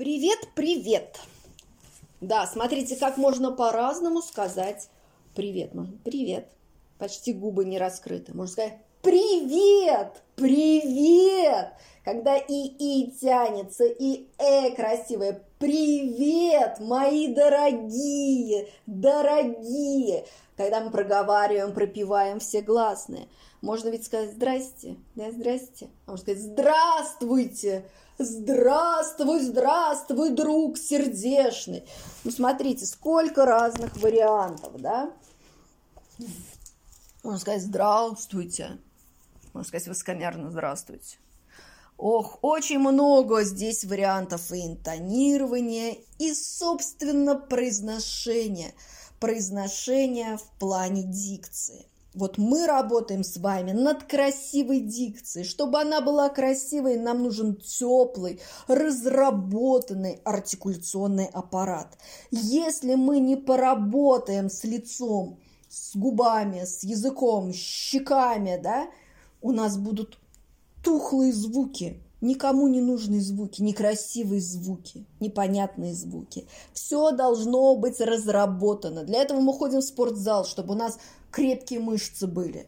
[0.00, 1.20] Привет, привет!
[2.22, 4.88] Да, смотрите, как можно по-разному сказать
[5.34, 5.74] привет.
[5.74, 6.48] Можно привет.
[6.96, 8.34] Почти губы не раскрыты.
[8.34, 11.74] Можно сказать привет, привет.
[12.02, 15.42] Когда и и тянется, и э красивое.
[15.58, 20.24] Привет, мои дорогие, дорогие.
[20.56, 23.28] Когда мы проговариваем, пропиваем все гласные.
[23.60, 25.90] Можно ведь сказать здрасте, да, здрасте.
[26.06, 27.84] А можно сказать здравствуйте,
[28.22, 31.88] Здравствуй, здравствуй, друг сердешный.
[32.22, 35.10] Ну, смотрите, сколько разных вариантов, да?
[37.22, 38.78] Можно сказать «здравствуйте».
[39.54, 41.16] Можно сказать высокомерно «здравствуйте».
[41.96, 48.74] Ох, очень много здесь вариантов и интонирования, и, собственно, произношения.
[49.18, 51.86] Произношения в плане дикции.
[52.12, 55.46] Вот мы работаем с вами над красивой дикцией.
[55.46, 61.96] Чтобы она была красивой, нам нужен теплый, разработанный артикуляционный аппарат.
[62.32, 68.88] Если мы не поработаем с лицом, с губами, с языком, с щеками, да,
[69.40, 70.18] у нас будут
[70.82, 76.46] тухлые звуки, никому не нужные звуки, некрасивые звуки, непонятные звуки.
[76.72, 79.04] Все должно быть разработано.
[79.04, 80.98] Для этого мы ходим в спортзал, чтобы у нас
[81.30, 82.66] крепкие мышцы были,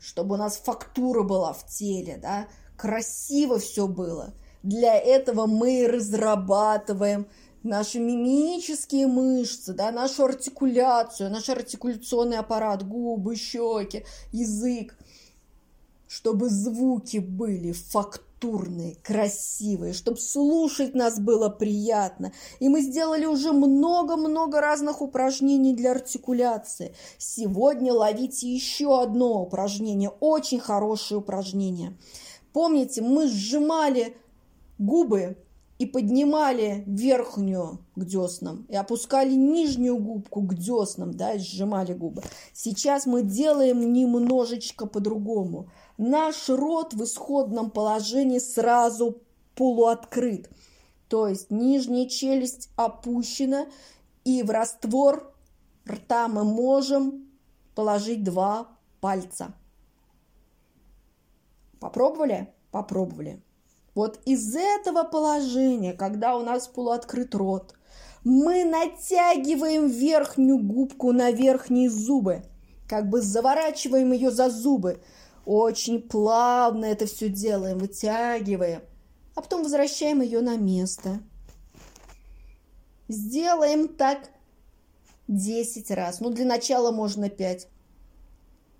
[0.00, 4.34] чтобы у нас фактура была в теле, да, красиво все было.
[4.62, 7.26] Для этого мы разрабатываем
[7.62, 14.96] наши мимические мышцы, да, нашу артикуляцию, наш артикуляционный аппарат, губы, щеки, язык,
[16.08, 22.32] чтобы звуки были фактуры культурные, красивые, чтобы слушать нас было приятно.
[22.60, 26.94] И мы сделали уже много-много разных упражнений для артикуляции.
[27.18, 31.96] Сегодня ловите еще одно упражнение, очень хорошее упражнение.
[32.52, 34.16] Помните, мы сжимали
[34.78, 35.36] губы
[35.78, 42.22] и поднимали верхнюю к деснам и опускали нижнюю губку к деснам, да, и сжимали губы.
[42.52, 45.68] Сейчас мы делаем немножечко по-другому–
[46.02, 49.22] наш рот в исходном положении сразу
[49.54, 50.50] полуоткрыт.
[51.08, 53.66] То есть нижняя челюсть опущена,
[54.24, 55.32] и в раствор
[55.88, 57.30] рта мы можем
[57.74, 58.68] положить два
[59.00, 59.54] пальца.
[61.80, 62.52] Попробовали?
[62.70, 63.42] Попробовали.
[63.94, 67.74] Вот из этого положения, когда у нас полуоткрыт рот,
[68.24, 72.42] мы натягиваем верхнюю губку на верхние зубы,
[72.88, 75.02] как бы заворачиваем ее за зубы,
[75.44, 78.82] очень плавно это все делаем, вытягиваем,
[79.34, 81.20] а потом возвращаем ее на место.
[83.08, 84.30] Сделаем так
[85.28, 86.20] 10 раз.
[86.20, 87.68] Ну, для начала можно 5.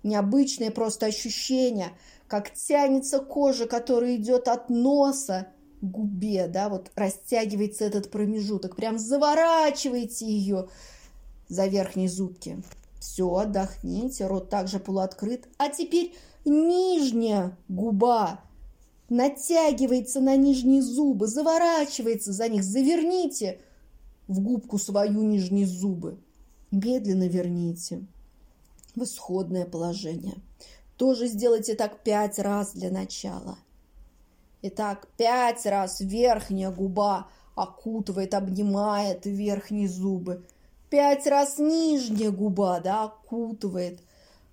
[0.03, 1.91] Необычное просто ощущение,
[2.27, 5.47] как тянется кожа, которая идет от носа
[5.81, 8.75] к губе, да, вот растягивается этот промежуток.
[8.75, 10.69] Прям заворачивайте ее
[11.47, 12.61] за верхние зубки.
[13.03, 15.49] Все, отдохните, рот также полуоткрыт.
[15.57, 16.15] А теперь
[16.45, 18.39] нижняя губа
[19.09, 22.63] натягивается на нижние зубы, заворачивается за них.
[22.63, 23.59] Заверните
[24.29, 26.17] в губку свою нижние зубы.
[26.71, 28.05] Медленно верните
[28.95, 30.35] в исходное положение.
[30.95, 33.57] Тоже сделайте так пять раз для начала.
[34.61, 40.45] Итак, пять раз верхняя губа окутывает, обнимает верхние зубы.
[40.93, 44.03] Пять раз нижняя губа, да, окутывает,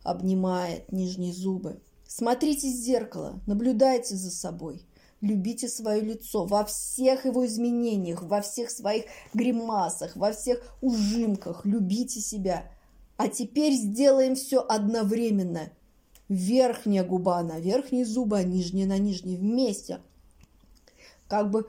[0.03, 1.83] обнимает нижние зубы.
[2.09, 4.81] Смотрите в зеркало, наблюдайте за собой.
[5.21, 11.67] Любите свое лицо во всех его изменениях, во всех своих гримасах, во всех ужимках.
[11.67, 12.73] Любите себя.
[13.19, 15.69] А теперь сделаем все одновременно.
[16.31, 20.01] Верхняя губа на верхние зубы, а нижняя на нижние вместе.
[21.29, 21.69] Как бы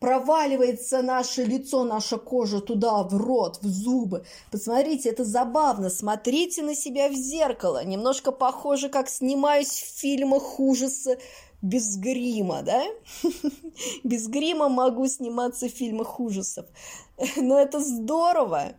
[0.00, 4.24] проваливается наше лицо, наша кожа туда, в рот, в зубы.
[4.50, 5.90] Посмотрите, это забавно.
[5.90, 7.84] Смотрите на себя в зеркало.
[7.84, 11.18] Немножко похоже, как снимаюсь в фильмах ужаса
[11.62, 12.84] без грима, да?
[14.04, 16.66] Без грима могу сниматься в фильмах ужасов.
[17.36, 18.74] Но это здорово.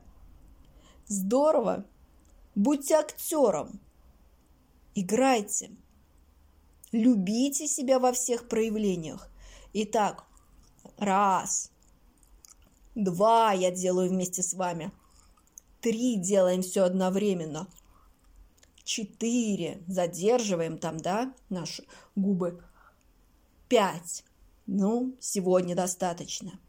[1.08, 1.86] Здорово.
[2.56, 3.82] Будьте актером.
[4.96, 5.72] Играйте.
[6.92, 9.30] Любите себя во всех проявлениях.
[9.74, 10.26] Итак,
[11.00, 11.72] Раз.
[12.94, 14.92] Два я делаю вместе с вами.
[15.80, 17.68] Три делаем все одновременно.
[18.84, 19.82] Четыре.
[19.88, 21.86] Задерживаем там, да, наши
[22.18, 22.62] губы.
[23.70, 24.26] Пять.
[24.68, 26.60] Ну, сегодня достаточно.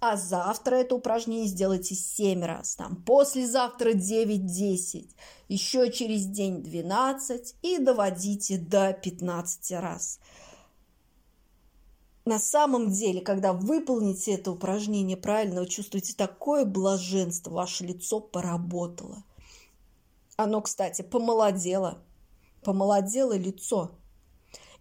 [0.00, 2.76] А завтра это упражнение сделайте 7 раз.
[2.76, 5.08] Там послезавтра 9-10.
[5.48, 7.56] Еще через день 12.
[7.62, 10.20] И доводите до 15 раз.
[12.28, 19.24] На самом деле, когда выполните это упражнение правильно, вы чувствуете такое блаженство, ваше лицо поработало.
[20.36, 21.98] Оно, кстати, помолодело.
[22.62, 23.92] Помолодело лицо.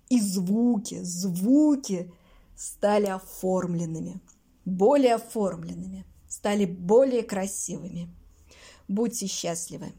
[0.10, 2.14] И звуки, звуки
[2.56, 4.22] стали оформленными,
[4.66, 8.10] более оформленными, стали более красивыми.
[8.88, 9.94] Будьте счастливы!